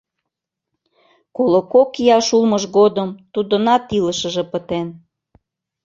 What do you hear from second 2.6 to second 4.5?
годым тудынат илышыже